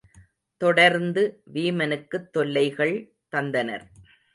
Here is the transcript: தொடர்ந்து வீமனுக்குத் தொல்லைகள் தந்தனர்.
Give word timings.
தொடர்ந்து 0.61 1.43
வீமனுக்குத் 1.53 2.29
தொல்லைகள் 2.29 2.95
தந்தனர். 3.31 3.85